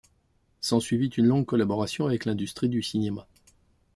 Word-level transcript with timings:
S'ensuivit 0.61 1.09
une 1.09 1.27
longue 1.27 1.45
collaboration 1.45 2.07
avec 2.07 2.25
l'industrie 2.25 2.69
du 2.69 2.81
cinéma. 2.81 3.27